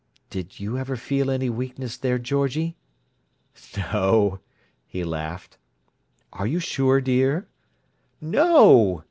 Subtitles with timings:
[0.31, 2.75] "Did you ever feel any weakness there, Georgie?"
[3.93, 4.39] "No!"
[4.87, 5.59] he laughed.
[6.33, 7.47] "Are you sure, dear?"
[8.19, 8.99] "No!"